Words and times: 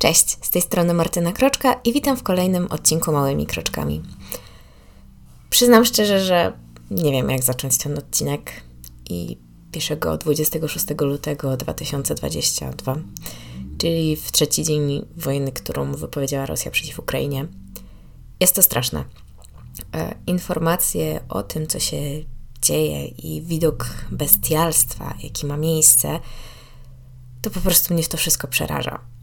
Cześć, 0.00 0.36
z 0.42 0.50
tej 0.50 0.62
strony 0.62 0.94
Martyna 0.94 1.32
Kroczka 1.32 1.80
i 1.84 1.92
witam 1.92 2.16
w 2.16 2.22
kolejnym 2.22 2.66
odcinku 2.66 3.12
Małymi 3.12 3.46
Kroczkami. 3.46 4.02
Przyznam 5.50 5.84
szczerze, 5.84 6.20
że 6.24 6.52
nie 6.90 7.12
wiem 7.12 7.30
jak 7.30 7.42
zacząć 7.42 7.78
ten 7.78 7.98
odcinek 7.98 8.52
i 9.10 9.38
piszę 9.72 9.96
go 9.96 10.16
26 10.16 10.86
lutego 11.00 11.56
2022, 11.56 12.96
czyli 13.78 14.16
w 14.16 14.32
trzeci 14.32 14.64
dzień 14.64 15.06
wojny, 15.16 15.52
którą 15.52 15.92
wypowiedziała 15.92 16.46
Rosja 16.46 16.70
przeciw 16.70 16.98
Ukrainie. 16.98 17.46
Jest 18.40 18.54
to 18.54 18.62
straszne. 18.62 19.04
E, 19.94 20.14
informacje 20.26 21.20
o 21.28 21.42
tym, 21.42 21.66
co 21.66 21.78
się 21.78 22.00
dzieje 22.62 23.06
i 23.06 23.42
widok 23.42 23.86
bestialstwa, 24.10 25.14
jaki 25.22 25.46
ma 25.46 25.56
miejsce, 25.56 26.20
to 27.42 27.50
po 27.50 27.60
prostu 27.60 27.94
mnie 27.94 28.02
to 28.02 28.16
wszystko 28.16 28.48
przeraża. 28.48 29.19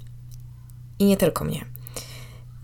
I 1.00 1.05
nie 1.05 1.18
tylko 1.18 1.45
mnie. 1.45 1.66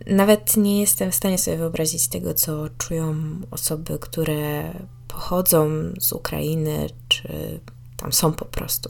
Nawet 0.05 0.58
nie 0.58 0.81
jestem 0.81 1.12
w 1.12 1.16
stanie 1.16 1.38
sobie 1.38 1.58
wyobrazić 1.58 2.08
tego, 2.08 2.34
co 2.34 2.70
czują 2.77 3.16
osoby, 3.52 3.99
które 3.99 4.73
pochodzą 5.08 5.70
z 5.99 6.13
Ukrainy, 6.13 6.89
czy 7.08 7.59
tam 7.98 8.13
są 8.13 8.34
po 8.34 8.45
prostu. 8.45 8.89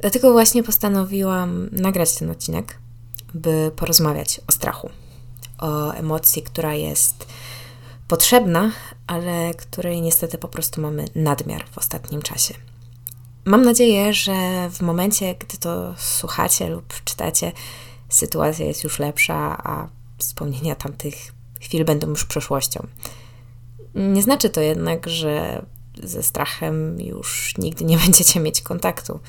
Dlatego 0.00 0.32
właśnie 0.32 0.62
postanowiłam 0.62 1.68
nagrać 1.72 2.14
ten 2.14 2.30
odcinek, 2.30 2.78
by 3.34 3.70
porozmawiać 3.76 4.40
o 4.46 4.52
strachu, 4.52 4.90
o 5.58 5.92
emocji, 5.92 6.42
która 6.42 6.74
jest 6.74 7.26
potrzebna, 8.08 8.72
ale 9.06 9.54
której 9.54 10.00
niestety 10.00 10.38
po 10.38 10.48
prostu 10.48 10.80
mamy 10.80 11.04
nadmiar 11.14 11.64
w 11.70 11.78
ostatnim 11.78 12.22
czasie. 12.22 12.54
Mam 13.50 13.64
nadzieję, 13.64 14.12
że 14.12 14.68
w 14.70 14.80
momencie, 14.80 15.34
gdy 15.34 15.56
to 15.56 15.94
słuchacie 15.96 16.68
lub 16.68 17.04
czytacie, 17.04 17.52
sytuacja 18.08 18.66
jest 18.66 18.84
już 18.84 18.98
lepsza, 18.98 19.62
a 19.64 19.88
wspomnienia 20.18 20.74
tamtych 20.74 21.14
chwil 21.60 21.84
będą 21.84 22.08
już 22.08 22.24
przeszłością. 22.24 22.86
Nie 23.94 24.22
znaczy 24.22 24.50
to 24.50 24.60
jednak, 24.60 25.08
że 25.08 25.64
ze 26.02 26.22
strachem 26.22 27.00
już 27.00 27.54
nigdy 27.58 27.84
nie 27.84 27.98
będziecie 28.04 28.40
mieć 28.40 28.62
kontaktu, 28.62 29.20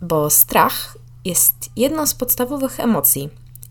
bo 0.00 0.30
strach 0.30 0.98
jest 1.24 1.54
jedną 1.76 2.06
z 2.06 2.14
podstawowych 2.14 2.80
emocji 2.80 3.28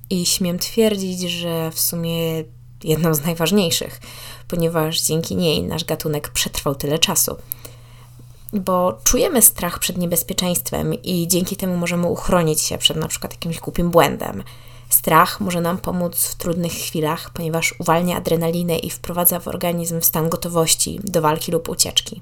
i 0.10 0.26
śmiem 0.26 0.60
twierdzić, 0.60 1.22
że 1.22 1.72
w 1.72 1.80
sumie 1.80 2.44
jedną 2.84 3.14
z 3.14 3.22
najważniejszych, 3.22 4.02
ponieważ 4.48 5.02
dzięki 5.02 5.36
niej 5.36 5.64
nasz 5.64 5.86
gatunek 5.86 6.30
przetrwał 6.30 6.76
tyle 6.76 7.00
czasu 7.00 7.36
bo 8.54 8.98
czujemy 9.04 9.42
strach 9.42 9.80
przed 9.80 9.98
niebezpieczeństwem 9.98 10.94
i 10.94 11.28
dzięki 11.28 11.56
temu 11.56 11.78
możemy 11.78 12.08
uchronić 12.08 12.62
się 12.62 12.78
przed 12.78 12.98
na 12.98 13.08
przykład 13.08 13.34
jakimś 13.34 13.60
głupim 13.60 13.92
błędem. 13.92 14.44
Strach 14.90 15.40
może 15.40 15.62
nam 15.62 15.78
pomóc 15.78 16.26
w 16.26 16.36
trudnych 16.36 16.72
chwilach, 16.72 17.30
ponieważ 17.30 17.76
uwalnia 17.80 18.18
adrenalinę 18.18 18.78
i 18.78 18.90
wprowadza 18.90 19.40
w 19.40 19.48
organizm 19.48 20.02
stan 20.02 20.30
gotowości 20.30 21.00
do 21.04 21.22
walki 21.22 21.52
lub 21.52 21.70
ucieczki. 21.70 22.22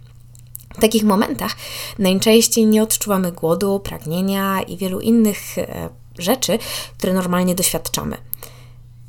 W 0.77 0.81
takich 0.81 1.03
momentach 1.03 1.55
najczęściej 1.99 2.65
nie 2.65 2.83
odczuwamy 2.83 3.31
głodu, 3.31 3.79
pragnienia 3.79 4.61
i 4.61 4.77
wielu 4.77 4.99
innych 4.99 5.57
e, 5.57 5.89
rzeczy, 6.19 6.59
które 6.97 7.13
normalnie 7.13 7.55
doświadczamy. 7.55 8.17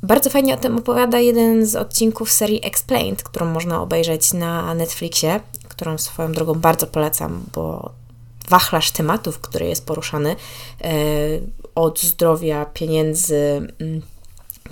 Bardzo 0.03 0.29
fajnie 0.29 0.53
o 0.53 0.57
tym 0.57 0.77
opowiada 0.77 1.19
jeden 1.19 1.65
z 1.65 1.75
odcinków 1.75 2.31
serii 2.31 2.65
Explained, 2.65 3.23
którą 3.23 3.45
można 3.45 3.81
obejrzeć 3.81 4.33
na 4.33 4.73
Netflixie 4.73 5.39
którą 5.73 5.97
swoją 5.97 6.31
drogą 6.31 6.53
bardzo 6.53 6.87
polecam, 6.87 7.43
bo 7.53 7.91
wachlarz 8.49 8.91
tematów, 8.91 9.39
który 9.39 9.65
jest 9.65 9.85
poruszany, 9.85 10.35
e, 10.81 10.93
od 11.75 12.01
zdrowia, 12.01 12.65
pieniędzy 12.65 13.37
mm, 13.79 14.01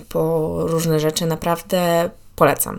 po 0.08 0.52
różne 0.66 1.00
rzeczy, 1.00 1.26
naprawdę 1.26 2.10
polecam. 2.36 2.78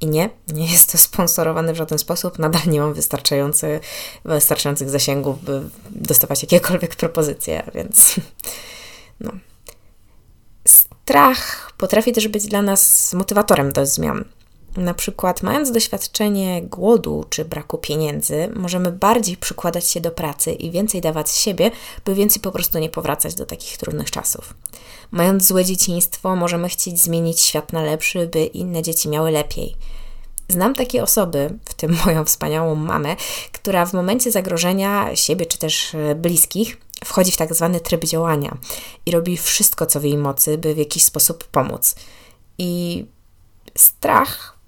I 0.00 0.06
nie, 0.06 0.30
nie 0.52 0.72
jest 0.72 0.92
to 0.92 0.98
sponsorowane 0.98 1.72
w 1.72 1.76
żaden 1.76 1.98
sposób. 1.98 2.38
Nadal 2.38 2.62
nie 2.66 2.80
mam 2.80 2.94
wystarczający, 2.94 3.80
wystarczających 4.24 4.90
zasięgów, 4.90 5.44
by 5.44 5.62
dostawać 5.90 6.42
jakiekolwiek 6.42 6.96
propozycje, 6.96 7.62
więc 7.74 8.14
no. 9.20 9.32
Strach 10.66 11.72
potrafi 11.78 12.12
też 12.12 12.28
być 12.28 12.46
dla 12.46 12.62
nas 12.62 13.12
motywatorem 13.12 13.72
do 13.72 13.86
zmian. 13.86 14.24
Na 14.76 14.94
przykład, 14.94 15.42
mając 15.42 15.72
doświadczenie 15.72 16.62
głodu 16.62 17.24
czy 17.30 17.44
braku 17.44 17.78
pieniędzy, 17.78 18.48
możemy 18.54 18.92
bardziej 18.92 19.36
przykładać 19.36 19.88
się 19.88 20.00
do 20.00 20.10
pracy 20.10 20.52
i 20.52 20.70
więcej 20.70 21.00
dawać 21.00 21.30
z 21.30 21.36
siebie, 21.36 21.70
by 22.04 22.14
więcej 22.14 22.42
po 22.42 22.52
prostu 22.52 22.78
nie 22.78 22.88
powracać 22.88 23.34
do 23.34 23.46
takich 23.46 23.76
trudnych 23.76 24.10
czasów. 24.10 24.54
Mając 25.10 25.46
złe 25.46 25.64
dzieciństwo, 25.64 26.36
możemy 26.36 26.68
chcieć 26.68 27.00
zmienić 27.00 27.40
świat 27.40 27.72
na 27.72 27.82
lepszy, 27.82 28.26
by 28.26 28.44
inne 28.44 28.82
dzieci 28.82 29.08
miały 29.08 29.30
lepiej. 29.30 29.76
Znam 30.48 30.74
takie 30.74 31.02
osoby, 31.02 31.58
w 31.64 31.74
tym 31.74 31.96
moją 32.06 32.24
wspaniałą 32.24 32.74
mamę, 32.74 33.16
która 33.52 33.86
w 33.86 33.92
momencie 33.92 34.32
zagrożenia 34.32 35.16
siebie 35.16 35.46
czy 35.46 35.58
też 35.58 35.94
e, 35.94 36.14
bliskich 36.14 36.76
wchodzi 37.04 37.32
w 37.32 37.36
tak 37.36 37.54
zwany 37.54 37.80
tryb 37.80 38.04
działania 38.04 38.56
i 39.06 39.10
robi 39.10 39.36
wszystko, 39.36 39.86
co 39.86 40.00
w 40.00 40.04
jej 40.04 40.16
mocy, 40.16 40.58
by 40.58 40.74
w 40.74 40.78
jakiś 40.78 41.02
sposób 41.02 41.44
pomóc. 41.44 41.94
I 42.58 43.04
strach 43.76 44.58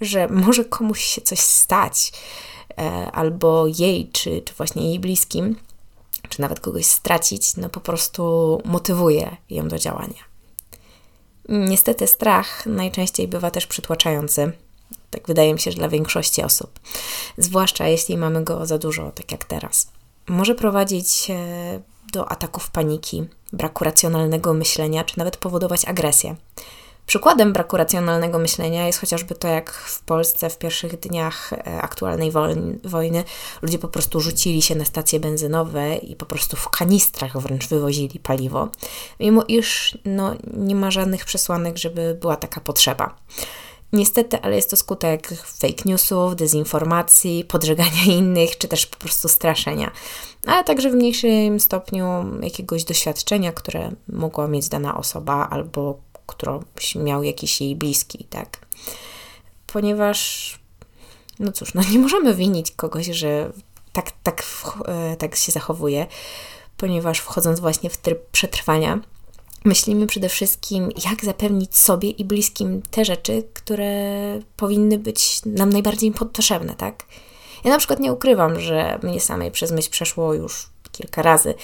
że 0.00 0.28
może 0.28 0.64
komuś 0.64 1.04
się 1.04 1.20
coś 1.20 1.40
stać, 1.40 2.12
e, 2.78 3.10
albo 3.12 3.66
jej, 3.66 4.08
czy, 4.12 4.42
czy 4.44 4.54
właśnie 4.54 4.88
jej 4.88 5.00
bliskim, 5.00 5.56
czy 6.28 6.40
nawet 6.40 6.60
kogoś 6.60 6.86
stracić, 6.86 7.56
no 7.56 7.68
po 7.68 7.80
prostu 7.80 8.60
motywuje 8.64 9.36
ją 9.50 9.68
do 9.68 9.78
działania. 9.78 10.32
Niestety 11.48 12.06
strach 12.06 12.66
najczęściej 12.66 13.28
bywa 13.28 13.50
też 13.50 13.66
przytłaczający. 13.66 14.52
Tak 15.10 15.26
wydaje 15.26 15.52
mi 15.52 15.60
się, 15.60 15.70
że 15.70 15.78
dla 15.78 15.88
większości 15.88 16.42
osób. 16.42 16.80
Zwłaszcza 17.38 17.88
jeśli 17.88 18.16
mamy 18.16 18.44
go 18.44 18.66
za 18.66 18.78
dużo, 18.78 19.10
tak 19.10 19.32
jak 19.32 19.44
teraz. 19.44 19.88
Może 20.26 20.54
prowadzić 20.54 21.30
e, 21.30 21.80
do 22.12 22.28
ataków 22.28 22.70
paniki, 22.70 23.24
braku 23.52 23.84
racjonalnego 23.84 24.54
myślenia, 24.54 25.04
czy 25.04 25.18
nawet 25.18 25.36
powodować 25.36 25.84
agresję. 25.84 26.36
Przykładem 27.06 27.52
braku 27.52 27.76
racjonalnego 27.76 28.38
myślenia 28.38 28.86
jest 28.86 29.00
chociażby 29.00 29.34
to, 29.34 29.48
jak 29.48 29.72
w 29.72 30.02
Polsce 30.02 30.50
w 30.50 30.58
pierwszych 30.58 31.00
dniach 31.00 31.52
e, 31.52 31.82
aktualnej 31.82 32.32
wojny 32.84 33.24
ludzie 33.62 33.78
po 33.78 33.88
prostu 33.88 34.20
rzucili 34.20 34.62
się 34.62 34.74
na 34.74 34.84
stacje 34.84 35.20
benzynowe 35.20 35.96
i 35.96 36.16
po 36.16 36.26
prostu 36.26 36.56
w 36.56 36.68
kanistrach 36.68 37.38
wręcz 37.38 37.68
wywozili 37.68 38.20
paliwo, 38.20 38.68
mimo 39.20 39.44
iż 39.48 39.98
no, 40.04 40.34
nie 40.56 40.74
ma 40.74 40.90
żadnych 40.90 41.24
przesłanek, 41.24 41.78
żeby 41.78 42.18
była 42.20 42.36
taka 42.36 42.60
potrzeba. 42.60 43.14
Niestety, 43.92 44.40
ale 44.42 44.56
jest 44.56 44.70
to 44.70 44.76
skutek 44.76 45.28
fake 45.44 45.82
newsów, 45.84 46.36
dezinformacji, 46.36 47.44
podżegania 47.44 48.04
innych, 48.18 48.58
czy 48.58 48.68
też 48.68 48.86
po 48.86 48.96
prostu 48.96 49.28
straszenia, 49.28 49.90
ale 50.46 50.64
także 50.64 50.90
w 50.90 50.94
mniejszym 50.94 51.60
stopniu 51.60 52.06
jakiegoś 52.42 52.84
doświadczenia, 52.84 53.52
które 53.52 53.90
mogła 54.08 54.48
mieć 54.48 54.68
dana 54.68 54.96
osoba 54.98 55.48
albo 55.50 55.98
którą 56.26 56.62
miał 56.96 57.22
jakiś 57.22 57.60
jej 57.60 57.76
bliski, 57.76 58.24
tak? 58.24 58.66
Ponieważ, 59.66 60.58
no 61.38 61.52
cóż, 61.52 61.74
no 61.74 61.82
nie 61.92 61.98
możemy 61.98 62.34
winić 62.34 62.70
kogoś, 62.70 63.06
że 63.06 63.52
tak, 63.92 64.10
tak, 64.22 64.44
e, 64.86 65.16
tak 65.16 65.36
się 65.36 65.52
zachowuje, 65.52 66.06
ponieważ 66.76 67.18
wchodząc 67.18 67.60
właśnie 67.60 67.90
w 67.90 67.96
tryb 67.96 68.30
przetrwania, 68.30 69.00
myślimy 69.64 70.06
przede 70.06 70.28
wszystkim, 70.28 70.90
jak 71.04 71.24
zapewnić 71.24 71.76
sobie 71.76 72.10
i 72.10 72.24
bliskim 72.24 72.82
te 72.90 73.04
rzeczy, 73.04 73.42
które 73.54 73.92
powinny 74.56 74.98
być 74.98 75.40
nam 75.46 75.70
najbardziej 75.70 76.12
potrzebne, 76.12 76.74
tak? 76.74 77.04
Ja 77.64 77.70
na 77.70 77.78
przykład 77.78 78.00
nie 78.00 78.12
ukrywam, 78.12 78.60
że 78.60 78.98
mnie 79.02 79.20
samej 79.20 79.50
przez 79.50 79.72
myśl 79.72 79.90
przeszło 79.90 80.34
już 80.34 80.68
kilka 81.02 81.22
razy, 81.22 81.54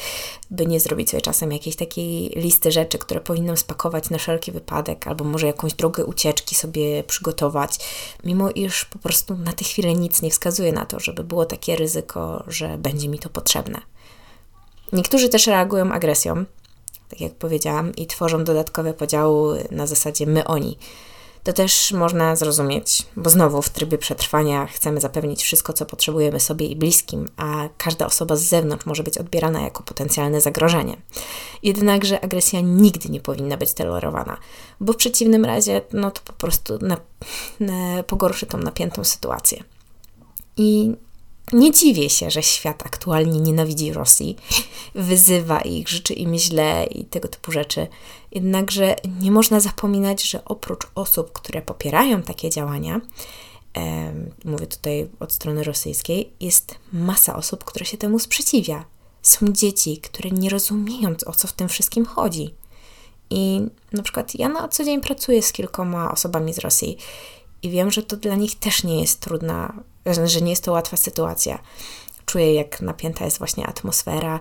by 0.51 0.67
nie 0.67 0.81
zrobić 0.81 1.11
sobie 1.11 1.21
czasem 1.21 1.53
jakiejś 1.53 1.77
takiej 1.77 2.29
listy 2.29 2.73
rzeczy, 2.73 2.99
które 2.99 3.21
powinnam 3.21 3.57
spakować 3.57 4.11
na 4.11 4.19
wszelki 4.19 4.53
wypadek, 4.53 5.07
albo 5.07 5.25
może 5.25 5.47
jakąś 5.47 5.75
drogę 5.75 6.05
ucieczki 6.05 6.55
sobie 6.55 7.05
przygotować, 7.05 7.79
mimo 8.25 8.51
iż 8.51 8.85
po 8.85 8.99
prostu 8.99 9.37
na 9.37 9.53
tę 9.53 9.65
chwilę 9.65 9.95
nic 9.95 10.23
nie 10.23 10.31
wskazuje 10.31 10.73
na 10.73 10.87
to, 10.87 11.01
żeby 11.01 11.25
było 11.25 11.47
takie 11.47 11.77
ryzyko, 11.77 12.45
że 12.47 12.79
będzie 12.79 13.09
mi 13.09 13.19
to 13.19 13.29
potrzebne. 13.29 13.81
Niektórzy 14.93 15.29
też 15.29 15.47
reagują 15.47 15.93
agresją, 15.93 16.45
tak 17.09 17.21
jak 17.21 17.35
powiedziałam, 17.35 17.97
i 17.97 18.07
tworzą 18.07 18.45
dodatkowe 18.45 18.95
podziały 18.95 19.69
na 19.71 19.87
zasadzie 19.87 20.27
my-oni 20.27 20.79
to 21.49 21.53
też 21.53 21.93
można 21.93 22.37
zrozumieć, 22.37 23.07
bo 23.17 23.31
znowu 23.31 23.63
w 23.63 23.71
trybie 23.71 23.99
przetrwania 23.99 24.67
chcemy 24.67 25.01
zapewnić 25.01 25.43
wszystko, 25.43 25.73
co 25.73 25.87
potrzebujemy 25.87 26.41
sobie 26.41 26.67
i 26.67 26.77
bliskim, 26.77 27.29
a 27.37 27.69
każda 27.79 28.07
osoba 28.07 28.37
z 28.37 28.43
zewnątrz 28.43 28.87
może 28.87 29.03
być 29.03 29.19
odbierana 29.19 29.61
jako 29.61 29.83
potencjalne 29.83 30.41
zagrożenie. 30.41 30.97
Jednakże 31.63 32.21
agresja 32.21 32.61
nigdy 32.61 33.09
nie 33.09 33.21
powinna 33.21 33.57
być 33.57 33.73
tolerowana, 33.73 34.37
bo 34.81 34.93
w 34.93 34.97
przeciwnym 34.97 35.45
razie 35.45 35.81
no 35.93 36.11
to 36.11 36.21
po 36.25 36.33
prostu 36.33 36.79
na, 36.83 36.97
na, 37.61 38.03
pogorszy 38.03 38.47
tą 38.47 38.59
napiętą 38.59 39.05
sytuację. 39.05 39.65
I 40.57 40.97
nie 41.53 41.71
dziwię 41.71 42.11
się, 42.11 42.31
że 42.31 42.43
świat 42.43 42.87
aktualnie 42.87 43.41
nienawidzi 43.41 43.93
Rosji, 43.93 44.37
wyzywa 44.95 45.61
ich, 45.61 45.89
życzy 45.89 46.15
im 46.15 46.35
źle 46.35 46.87
i 46.91 47.05
tego 47.05 47.29
typu 47.29 47.53
rzeczy. 47.53 47.87
Jednakże 48.33 48.97
nie 49.21 49.31
można 49.31 49.61
zapominać, 49.61 50.23
że 50.23 50.45
oprócz 50.45 50.87
osób, 50.95 51.33
które 51.33 51.63
popierają 51.63 52.23
takie 52.23 52.51
działania, 52.51 53.01
e, 53.77 54.13
mówię 54.45 54.67
tutaj 54.67 55.09
od 55.21 55.33
strony 55.33 55.65
rosyjskiej, 55.65 56.33
jest 56.41 56.75
masa 56.93 57.37
osób, 57.37 57.65
które 57.65 57.85
się 57.85 57.97
temu 57.97 58.19
sprzeciwia. 58.19 58.85
Są 59.23 59.49
dzieci, 59.49 59.99
które 59.99 60.31
nie 60.31 60.51
rozumieją, 60.51 61.15
o 61.27 61.33
co 61.33 61.49
w 61.49 61.53
tym 61.53 61.69
wszystkim 61.69 62.07
chodzi. 62.07 62.55
I 63.31 63.61
na 63.93 64.03
przykład 64.03 64.35
ja 64.35 64.49
na 64.49 64.69
co 64.69 64.85
dzień 64.85 65.01
pracuję 65.01 65.43
z 65.43 65.53
kilkoma 65.53 66.13
osobami 66.13 66.55
z 66.55 66.59
Rosji 66.59 66.97
i 67.63 67.71
wiem, 67.71 67.91
że 67.91 68.03
to 68.03 68.17
dla 68.17 68.35
nich 68.35 68.59
też 68.59 68.85
nie 68.85 69.01
jest 69.01 69.21
trudna, 69.21 69.83
że 70.07 70.41
nie 70.41 70.51
jest 70.51 70.65
to 70.65 70.73
łatwa 70.73 70.97
sytuacja. 70.97 71.59
Czuję, 72.27 72.55
jak 72.55 72.81
napięta 72.81 73.25
jest 73.25 73.39
właśnie 73.39 73.67
atmosfera, 73.67 74.41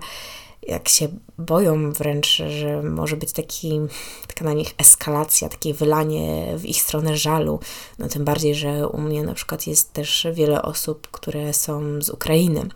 jak 0.62 0.88
się 0.88 1.08
boją 1.38 1.92
wręcz, 1.92 2.42
że 2.48 2.82
może 2.82 3.16
być 3.16 3.32
taki, 3.32 3.80
taka 4.26 4.44
na 4.44 4.52
nich 4.52 4.74
eskalacja, 4.78 5.48
takie 5.48 5.74
wylanie 5.74 6.54
w 6.56 6.64
ich 6.64 6.82
stronę 6.82 7.16
żalu. 7.16 7.60
No 7.98 8.08
tym 8.08 8.24
bardziej, 8.24 8.54
że 8.54 8.88
u 8.88 9.00
mnie 9.00 9.22
na 9.22 9.34
przykład 9.34 9.66
jest 9.66 9.92
też 9.92 10.26
wiele 10.32 10.62
osób, 10.62 11.08
które 11.10 11.52
są 11.52 12.02
z 12.02 12.10
Ukrainy 12.10 12.68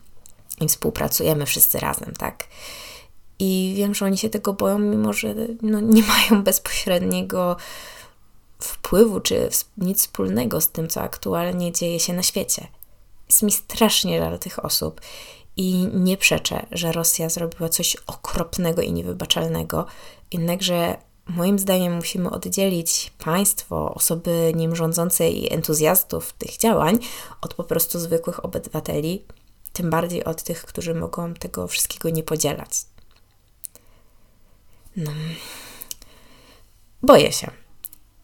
i 0.60 0.68
współpracujemy 0.68 1.46
wszyscy 1.46 1.80
razem, 1.80 2.12
tak? 2.18 2.44
I 3.38 3.74
wiem, 3.76 3.94
że 3.94 4.04
oni 4.04 4.18
się 4.18 4.30
tego 4.30 4.52
boją, 4.52 4.78
mimo 4.78 5.12
że 5.12 5.34
no, 5.62 5.80
nie 5.80 6.02
mają 6.02 6.42
bezpośredniego 6.44 7.56
wpływu 8.64 9.20
czy 9.20 9.48
nic 9.78 9.98
wspólnego 9.98 10.60
z 10.60 10.68
tym, 10.68 10.88
co 10.88 11.00
aktualnie 11.00 11.72
dzieje 11.72 12.00
się 12.00 12.12
na 12.12 12.22
świecie. 12.22 12.66
Jest 13.28 13.42
mi 13.42 13.52
strasznie 13.52 14.18
żal 14.18 14.38
tych 14.38 14.64
osób 14.64 15.00
i 15.56 15.88
nie 15.94 16.16
przeczę, 16.16 16.66
że 16.70 16.92
Rosja 16.92 17.28
zrobiła 17.28 17.68
coś 17.68 17.96
okropnego 18.06 18.82
i 18.82 18.92
niewybaczalnego, 18.92 19.86
jednakże 20.32 20.96
moim 21.26 21.58
zdaniem 21.58 21.94
musimy 21.94 22.30
oddzielić 22.30 23.12
państwo, 23.24 23.94
osoby 23.94 24.52
nim 24.56 24.76
rządzące 24.76 25.30
i 25.30 25.52
entuzjastów 25.52 26.32
tych 26.32 26.56
działań 26.56 26.98
od 27.40 27.54
po 27.54 27.64
prostu 27.64 27.98
zwykłych 27.98 28.44
obywateli, 28.44 29.24
tym 29.72 29.90
bardziej 29.90 30.24
od 30.24 30.42
tych, 30.42 30.64
którzy 30.64 30.94
mogą 30.94 31.34
tego 31.34 31.68
wszystkiego 31.68 32.10
nie 32.10 32.22
podzielać. 32.22 32.70
No. 34.96 35.10
Boję 37.02 37.32
się. 37.32 37.61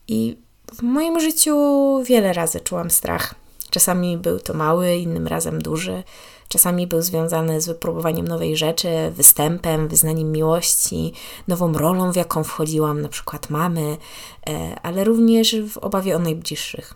I 0.09 0.37
w 0.75 0.83
moim 0.83 1.21
życiu 1.21 1.57
wiele 2.05 2.33
razy 2.33 2.61
czułam 2.61 2.91
strach. 2.91 3.35
Czasami 3.71 4.19
był 4.19 4.41
to 4.41 4.55
mały, 4.55 4.97
innym 4.97 5.27
razem 5.27 5.63
duży. 5.63 6.03
Czasami 6.49 6.87
był 6.87 7.03
związany 7.03 7.61
z 7.61 7.67
wypróbowaniem 7.67 8.29
nowej 8.29 8.57
rzeczy, 8.57 8.89
występem, 9.11 9.89
wyznaniem 9.89 10.33
miłości, 10.33 11.13
nową 11.49 11.73
rolą, 11.73 12.13
w 12.13 12.17
jaką 12.17 12.45
wchodziłam, 12.45 13.03
na 13.03 13.09
przykład 13.09 13.51
mamy, 13.51 13.97
e, 14.49 14.81
ale 14.83 15.05
również 15.05 15.57
w 15.69 15.79
obawie 15.79 16.17
o 16.17 16.19
najbliższych. 16.19 16.95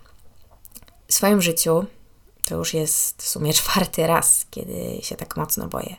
W 1.08 1.14
swoim 1.14 1.42
życiu 1.42 1.84
to 2.44 2.56
już 2.56 2.74
jest 2.74 3.22
w 3.22 3.28
sumie 3.28 3.52
czwarty 3.62 4.06
raz, 4.06 4.46
kiedy 4.50 4.98
się 5.02 5.16
tak 5.16 5.36
mocno 5.36 5.68
boję. 5.68 5.96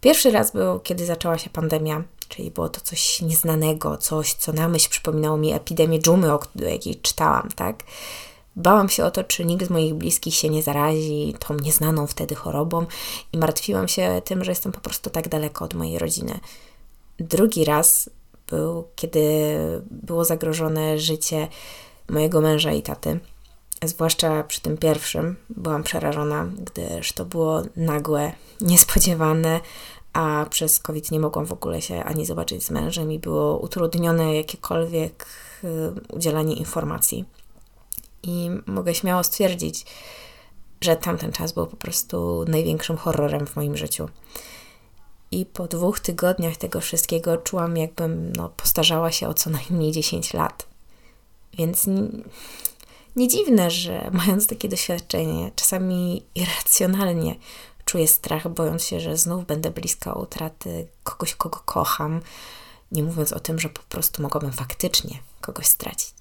Pierwszy 0.00 0.30
raz 0.30 0.52
był, 0.52 0.80
kiedy 0.80 1.06
zaczęła 1.06 1.38
się 1.38 1.50
pandemia, 1.50 2.02
czyli 2.28 2.50
było 2.50 2.68
to 2.68 2.80
coś 2.80 3.22
nieznanego, 3.22 3.96
coś, 3.96 4.34
co 4.34 4.52
na 4.52 4.68
myśl 4.68 4.90
przypominało 4.90 5.36
mi 5.36 5.52
epidemię 5.52 5.98
dżumy, 5.98 6.32
o 6.32 6.40
jakiej 6.56 6.96
czytałam, 6.96 7.48
tak? 7.56 7.84
Bałam 8.56 8.88
się 8.88 9.04
o 9.04 9.10
to, 9.10 9.24
czy 9.24 9.44
nikt 9.44 9.66
z 9.66 9.70
moich 9.70 9.94
bliskich 9.94 10.34
się 10.34 10.48
nie 10.48 10.62
zarazi 10.62 11.34
tą 11.38 11.54
nieznaną 11.54 12.06
wtedy 12.06 12.34
chorobą 12.34 12.86
i 13.32 13.38
martwiłam 13.38 13.88
się 13.88 14.22
tym, 14.24 14.44
że 14.44 14.52
jestem 14.52 14.72
po 14.72 14.80
prostu 14.80 15.10
tak 15.10 15.28
daleko 15.28 15.64
od 15.64 15.74
mojej 15.74 15.98
rodziny. 15.98 16.40
Drugi 17.18 17.64
raz 17.64 18.10
był, 18.50 18.84
kiedy 18.96 19.20
było 19.90 20.24
zagrożone 20.24 20.98
życie 20.98 21.48
mojego 22.08 22.40
męża 22.40 22.72
i 22.72 22.82
taty. 22.82 23.20
Zwłaszcza 23.84 24.42
przy 24.42 24.60
tym 24.60 24.76
pierwszym 24.76 25.36
byłam 25.50 25.82
przerażona, 25.82 26.46
gdyż 26.58 27.12
to 27.12 27.24
było 27.24 27.62
nagłe, 27.76 28.32
niespodziewane, 28.60 29.60
a 30.16 30.46
przez 30.50 30.78
COVID 30.78 31.10
nie 31.10 31.20
mogłam 31.20 31.46
w 31.46 31.52
ogóle 31.52 31.82
się 31.82 32.04
ani 32.04 32.26
zobaczyć 32.26 32.64
z 32.64 32.70
mężem 32.70 33.12
i 33.12 33.18
było 33.18 33.58
utrudnione 33.58 34.34
jakiekolwiek 34.34 35.26
y, 35.64 35.68
udzielanie 36.12 36.54
informacji. 36.54 37.24
I 38.22 38.50
mogę 38.66 38.94
śmiało 38.94 39.24
stwierdzić, 39.24 39.86
że 40.80 40.96
tamten 40.96 41.32
czas 41.32 41.52
był 41.52 41.66
po 41.66 41.76
prostu 41.76 42.44
największym 42.48 42.96
horrorem 42.96 43.46
w 43.46 43.56
moim 43.56 43.76
życiu. 43.76 44.08
I 45.30 45.46
po 45.46 45.68
dwóch 45.68 46.00
tygodniach 46.00 46.56
tego 46.56 46.80
wszystkiego 46.80 47.36
czułam, 47.36 47.76
jakbym 47.76 48.32
no, 48.32 48.48
postarzała 48.48 49.12
się 49.12 49.28
o 49.28 49.34
co 49.34 49.50
najmniej 49.50 49.92
10 49.92 50.34
lat. 50.34 50.66
Więc 51.58 51.86
nie, 51.86 52.02
nie 53.16 53.28
dziwne, 53.28 53.70
że 53.70 54.10
mając 54.12 54.46
takie 54.46 54.68
doświadczenie, 54.68 55.50
czasami 55.56 56.22
irracjonalnie 56.34 57.36
czuję 57.86 58.08
strach, 58.08 58.48
bojąc 58.48 58.84
się, 58.84 59.00
że 59.00 59.16
znów 59.16 59.46
będę 59.46 59.70
bliska 59.70 60.12
utraty 60.12 60.86
kogoś, 61.04 61.34
kogo 61.34 61.60
kocham, 61.64 62.20
nie 62.92 63.02
mówiąc 63.02 63.32
o 63.32 63.40
tym, 63.40 63.58
że 63.58 63.68
po 63.68 63.82
prostu 63.82 64.22
mogłabym 64.22 64.52
faktycznie 64.52 65.18
kogoś 65.40 65.66
stracić. 65.66 66.14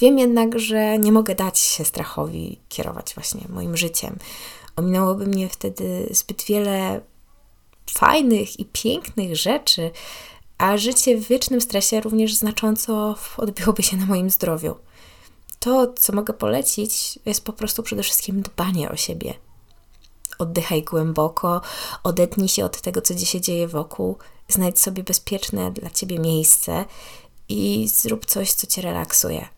Wiem 0.00 0.18
jednak, 0.18 0.58
że 0.58 0.98
nie 0.98 1.12
mogę 1.12 1.34
dać 1.34 1.58
się 1.58 1.84
strachowi 1.84 2.60
kierować 2.68 3.14
właśnie 3.14 3.40
moim 3.48 3.76
życiem. 3.76 4.18
Ominęłoby 4.76 5.26
mnie 5.26 5.48
wtedy 5.48 6.08
zbyt 6.10 6.44
wiele 6.44 7.00
fajnych 7.90 8.60
i 8.60 8.64
pięknych 8.64 9.36
rzeczy, 9.36 9.90
a 10.58 10.76
życie 10.76 11.16
w 11.16 11.28
wiecznym 11.28 11.60
stresie 11.60 12.00
również 12.00 12.34
znacząco 12.34 13.14
odbiłoby 13.36 13.82
się 13.82 13.96
na 13.96 14.06
moim 14.06 14.30
zdrowiu. 14.30 14.74
To, 15.58 15.92
co 15.92 16.12
mogę 16.12 16.34
polecić, 16.34 17.18
jest 17.26 17.44
po 17.44 17.52
prostu 17.52 17.82
przede 17.82 18.02
wszystkim 18.02 18.42
dbanie 18.42 18.90
o 18.90 18.96
siebie, 18.96 19.34
Oddychaj 20.38 20.82
głęboko, 20.82 21.60
odetnij 22.02 22.48
się 22.48 22.64
od 22.64 22.80
tego, 22.80 23.02
co 23.02 23.18
się 23.18 23.40
dzieje 23.40 23.68
wokół, 23.68 24.16
znajdź 24.48 24.80
sobie 24.80 25.02
bezpieczne 25.02 25.72
dla 25.72 25.90
ciebie 25.90 26.18
miejsce 26.18 26.84
i 27.48 27.88
zrób 27.88 28.26
coś, 28.26 28.52
co 28.52 28.66
cię 28.66 28.82
relaksuje. 28.82 29.48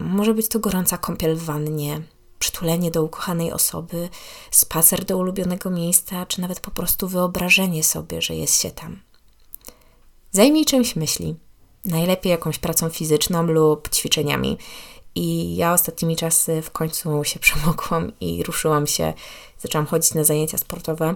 Może 0.00 0.34
być 0.34 0.48
to 0.48 0.58
gorąca 0.58 0.98
kąpiel 0.98 1.36
w 1.36 1.44
wannie, 1.44 2.02
przytulenie 2.38 2.90
do 2.90 3.02
ukochanej 3.02 3.52
osoby, 3.52 4.08
spacer 4.50 5.04
do 5.04 5.16
ulubionego 5.18 5.70
miejsca, 5.70 6.26
czy 6.26 6.40
nawet 6.40 6.60
po 6.60 6.70
prostu 6.70 7.08
wyobrażenie 7.08 7.84
sobie, 7.84 8.22
że 8.22 8.34
jest 8.34 8.60
się 8.60 8.70
tam. 8.70 9.00
Zajmij 10.32 10.64
czymś 10.64 10.96
myśli, 10.96 11.36
najlepiej 11.84 12.30
jakąś 12.30 12.58
pracą 12.58 12.88
fizyczną 12.88 13.42
lub 13.42 13.88
ćwiczeniami. 13.88 14.58
I 15.16 15.56
ja 15.56 15.72
ostatnimi 15.72 16.16
czasy 16.16 16.62
w 16.62 16.70
końcu 16.70 17.24
się 17.24 17.38
przemogłam 17.40 18.12
i 18.20 18.42
ruszyłam 18.42 18.86
się 18.86 19.12
zaczęłam 19.58 19.86
chodzić 19.86 20.14
na 20.14 20.24
zajęcia 20.24 20.58
sportowe, 20.58 21.14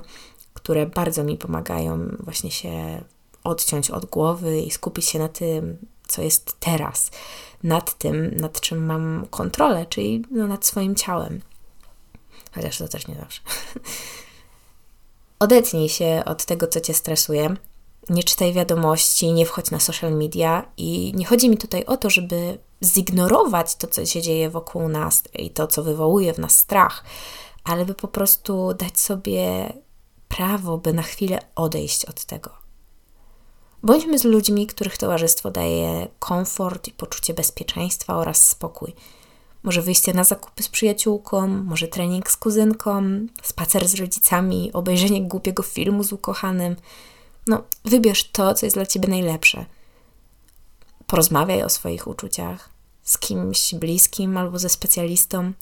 które 0.54 0.86
bardzo 0.86 1.24
mi 1.24 1.36
pomagają 1.36 2.16
właśnie 2.20 2.50
się 2.50 3.04
odciąć 3.44 3.90
od 3.90 4.06
głowy 4.06 4.60
i 4.60 4.70
skupić 4.70 5.04
się 5.04 5.18
na 5.18 5.28
tym, 5.28 5.78
co 6.06 6.22
jest 6.22 6.56
teraz, 6.60 7.10
nad 7.62 7.98
tym, 7.98 8.36
nad 8.36 8.60
czym 8.60 8.86
mam 8.86 9.26
kontrolę, 9.30 9.86
czyli 9.86 10.24
no, 10.30 10.46
nad 10.46 10.66
swoim 10.66 10.94
ciałem. 10.94 11.40
Chociaż 12.54 12.78
to 12.78 12.88
też 12.88 13.08
nie 13.08 13.14
zawsze. 13.14 13.40
Odetnij 15.38 15.88
się 15.88 16.22
od 16.26 16.44
tego, 16.44 16.66
co 16.66 16.80
cię 16.80 16.94
stresuje. 16.94 17.56
Nie 18.08 18.24
czytaj 18.24 18.52
wiadomości, 18.52 19.32
nie 19.32 19.46
wchodź 19.46 19.70
na 19.70 19.80
social 19.80 20.12
media 20.12 20.68
i 20.76 21.12
nie 21.16 21.24
chodzi 21.26 21.50
mi 21.50 21.56
tutaj 21.56 21.84
o 21.84 21.96
to, 21.96 22.10
żeby 22.10 22.58
zignorować 22.84 23.76
to, 23.76 23.86
co 23.86 24.06
się 24.06 24.22
dzieje 24.22 24.50
wokół 24.50 24.88
nas 24.88 25.22
i 25.34 25.50
to, 25.50 25.66
co 25.66 25.82
wywołuje 25.82 26.34
w 26.34 26.38
nas 26.38 26.58
strach, 26.58 27.04
ale 27.64 27.84
by 27.84 27.94
po 27.94 28.08
prostu 28.08 28.74
dać 28.74 29.00
sobie 29.00 29.72
prawo, 30.28 30.78
by 30.78 30.92
na 30.92 31.02
chwilę 31.02 31.38
odejść 31.54 32.04
od 32.04 32.24
tego. 32.24 32.50
Bądźmy 33.82 34.18
z 34.18 34.24
ludźmi, 34.24 34.66
których 34.66 34.98
towarzystwo 34.98 35.50
daje 35.50 36.08
komfort 36.18 36.88
i 36.88 36.92
poczucie 36.92 37.34
bezpieczeństwa 37.34 38.16
oraz 38.16 38.48
spokój. 38.48 38.94
Może 39.62 39.82
wyjście 39.82 40.14
na 40.14 40.24
zakupy 40.24 40.62
z 40.62 40.68
przyjaciółką, 40.68 41.48
może 41.48 41.88
trening 41.88 42.30
z 42.30 42.36
kuzynką, 42.36 43.02
spacer 43.42 43.88
z 43.88 43.94
rodzicami, 43.94 44.72
obejrzenie 44.72 45.22
głupiego 45.22 45.62
filmu 45.62 46.04
z 46.04 46.12
ukochanym. 46.12 46.76
No, 47.50 47.62
wybierz 47.84 48.24
to, 48.24 48.54
co 48.54 48.66
jest 48.66 48.76
dla 48.76 48.86
ciebie 48.86 49.08
najlepsze. 49.08 49.64
Porozmawiaj 51.06 51.62
o 51.62 51.68
swoich 51.68 52.06
uczuciach, 52.06 52.68
z 53.02 53.18
kimś 53.18 53.74
bliskim 53.74 54.36
albo 54.36 54.58
ze 54.58 54.68
specjalistą. 54.68 55.52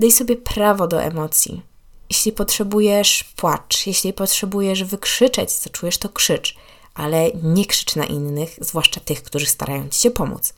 Daj 0.00 0.10
sobie 0.10 0.36
prawo 0.36 0.86
do 0.86 1.02
emocji. 1.02 1.62
Jeśli 2.10 2.32
potrzebujesz, 2.32 3.24
płacz. 3.24 3.86
Jeśli 3.86 4.12
potrzebujesz 4.12 4.84
wykrzyczeć, 4.84 5.52
co 5.52 5.70
czujesz, 5.70 5.98
to 5.98 6.08
krzycz, 6.08 6.56
ale 6.94 7.30
nie 7.42 7.66
krzycz 7.66 7.96
na 7.96 8.04
innych, 8.04 8.58
zwłaszcza 8.60 9.00
tych, 9.00 9.22
którzy 9.22 9.46
starają 9.46 9.88
ci 9.88 10.00
się 10.00 10.10
pomóc. 10.10 10.54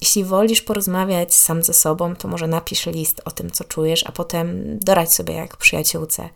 Jeśli 0.00 0.24
wolisz 0.24 0.62
porozmawiać 0.62 1.34
sam 1.34 1.62
ze 1.62 1.72
sobą, 1.72 2.16
to 2.16 2.28
może 2.28 2.46
napisz 2.46 2.86
list 2.86 3.22
o 3.24 3.30
tym, 3.30 3.50
co 3.50 3.64
czujesz, 3.64 4.04
a 4.06 4.12
potem 4.12 4.78
dorać 4.78 5.14
sobie 5.14 5.34
jak 5.34 5.56
przyjaciółce. 5.56 6.28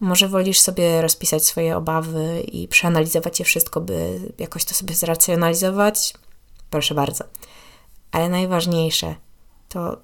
Może 0.00 0.28
wolisz 0.28 0.60
sobie 0.60 1.02
rozpisać 1.02 1.46
swoje 1.46 1.76
obawy 1.76 2.40
i 2.40 2.68
przeanalizować 2.68 3.38
je 3.38 3.44
wszystko, 3.44 3.80
by 3.80 4.20
jakoś 4.38 4.64
to 4.64 4.74
sobie 4.74 4.94
zracjonalizować? 4.94 6.14
Proszę 6.70 6.94
bardzo. 6.94 7.24
Ale 8.12 8.28
najważniejsze 8.28 9.14
to 9.68 9.96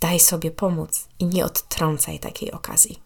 daj 0.00 0.20
sobie 0.20 0.50
pomóc 0.50 1.08
i 1.18 1.26
nie 1.26 1.44
odtrącaj 1.44 2.18
takiej 2.18 2.52
okazji. 2.52 3.02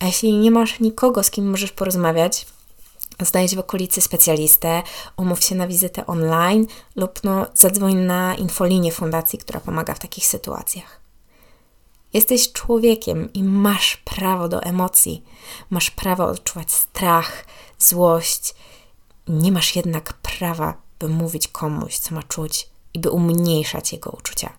A 0.00 0.06
jeśli 0.06 0.32
nie 0.32 0.50
masz 0.50 0.80
nikogo, 0.80 1.22
z 1.22 1.30
kim 1.30 1.50
możesz 1.50 1.72
porozmawiać, 1.72 2.46
znajdź 3.20 3.56
w 3.56 3.58
okolicy 3.58 4.00
specjalistę, 4.00 4.82
umów 5.16 5.44
się 5.44 5.54
na 5.54 5.66
wizytę 5.66 6.06
online 6.06 6.66
lub 6.96 7.24
no, 7.24 7.46
zadzwoń 7.54 7.94
na 7.94 8.34
infolinię 8.34 8.92
fundacji, 8.92 9.38
która 9.38 9.60
pomaga 9.60 9.94
w 9.94 9.98
takich 9.98 10.26
sytuacjach. 10.26 11.07
Jesteś 12.12 12.52
człowiekiem 12.52 13.32
i 13.32 13.42
masz 13.42 13.96
prawo 13.96 14.48
do 14.48 14.62
emocji, 14.62 15.24
masz 15.70 15.90
prawo 15.90 16.26
odczuwać 16.26 16.72
strach, 16.72 17.44
złość. 17.78 18.54
Nie 19.28 19.52
masz 19.52 19.76
jednak 19.76 20.12
prawa, 20.12 20.74
by 20.98 21.08
mówić 21.08 21.48
komuś, 21.48 21.98
co 21.98 22.14
ma 22.14 22.22
czuć 22.22 22.68
i 22.94 22.98
by 22.98 23.10
umniejszać 23.10 23.92
jego 23.92 24.10
uczucia. 24.10 24.52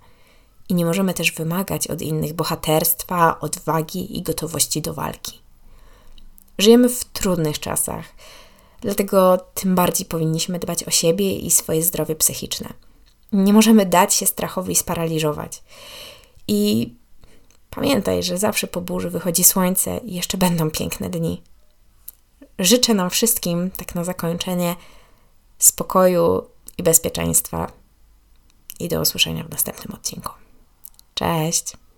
I 0.70 0.74
nie 0.74 0.86
możemy 0.86 1.14
też 1.14 1.32
wymagać 1.32 1.88
od 1.88 2.02
innych 2.02 2.34
bohaterstwa, 2.34 3.40
odwagi 3.40 4.18
i 4.18 4.22
gotowości 4.22 4.82
do 4.82 4.94
walki. 4.94 5.40
Żyjemy 6.58 6.90
w 6.90 7.06
trudnych 7.06 7.60
czasach, 7.60 8.06
dlatego 8.82 9.38
tym 9.38 9.76
bardziej 9.76 10.06
powinniśmy 10.06 10.60
dbać 10.60 10.84
o 10.84 10.92
siebie 10.92 11.36
i 11.36 11.52
swoje 11.52 11.84
zdrowie 11.84 12.16
psychiczne. 12.16 12.74
Nie 13.32 13.54
możemy 13.54 13.86
dać 13.86 14.14
się 14.14 14.26
strachowi 14.26 14.76
sparaliżować. 14.76 15.64
I 16.48 16.94
pamiętaj, 17.70 18.24
że 18.24 18.38
zawsze 18.38 18.68
po 18.68 18.82
burzy 18.82 19.10
wychodzi 19.10 19.44
słońce 19.44 19.98
i 19.98 20.16
jeszcze 20.16 20.38
będą 20.38 20.72
piękne 20.72 21.10
dni. 21.10 21.44
Życzę 22.60 22.94
nam 22.94 23.10
wszystkim, 23.10 23.72
tak 23.72 23.96
na 23.96 24.04
zakończenie, 24.04 24.76
spokoju 25.58 26.48
i 26.78 26.84
bezpieczeństwa. 26.84 27.72
I 28.80 28.88
do 28.88 29.02
usłyszenia 29.02 29.44
w 29.44 29.50
następnym 29.50 29.94
odcinku. 29.96 30.34
Cześć! 31.14 31.80